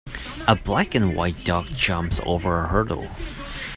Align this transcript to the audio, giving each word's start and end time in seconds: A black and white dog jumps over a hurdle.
A 0.47 0.55
black 0.55 0.95
and 0.95 1.15
white 1.15 1.45
dog 1.45 1.67
jumps 1.75 2.19
over 2.25 2.57
a 2.63 2.67
hurdle. 2.69 3.07